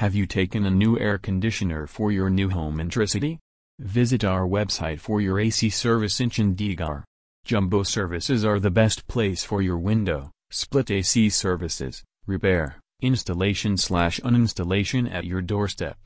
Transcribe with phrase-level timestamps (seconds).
[0.00, 3.36] Have you taken a new air conditioner for your new home in Tricity?
[3.80, 7.02] Visit our website for your AC service in Chandigarh.
[7.44, 14.18] Jumbo services are the best place for your window, split AC services, repair, installation slash
[14.20, 15.98] uninstallation at your doorstep.